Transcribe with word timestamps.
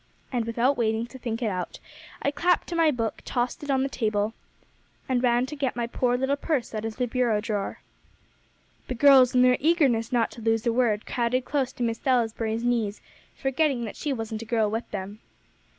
And 0.31 0.45
without 0.45 0.77
waiting 0.79 1.05
to 1.05 1.19
think 1.19 1.43
it 1.43 1.51
out, 1.51 1.77
I 2.23 2.31
clapped 2.31 2.65
to 2.69 2.75
my 2.75 2.89
book, 2.89 3.21
tossed 3.23 3.61
it 3.63 3.69
on 3.69 3.83
the 3.83 3.87
table, 3.87 4.33
and 5.07 5.21
ran 5.21 5.45
to 5.45 5.55
get 5.55 5.75
my 5.75 5.85
poor 5.85 6.17
little 6.17 6.35
purse 6.35 6.73
out 6.73 6.85
of 6.85 6.95
the 6.95 7.05
bureau 7.05 7.39
drawer." 7.39 7.81
The 8.87 8.95
girls, 8.95 9.35
in 9.35 9.43
their 9.43 9.57
eagerness 9.59 10.11
not 10.11 10.31
to 10.31 10.41
lose 10.41 10.65
a 10.65 10.73
word, 10.73 11.05
crowded 11.05 11.45
close 11.45 11.71
to 11.73 11.83
Miss 11.83 11.99
Salisbury's 11.99 12.63
knees, 12.63 12.99
forgetting 13.35 13.85
that 13.85 13.95
she 13.95 14.11
wasn't 14.11 14.41
a 14.41 14.45
girl 14.45 14.71
with 14.71 14.89
them. 14.89 15.19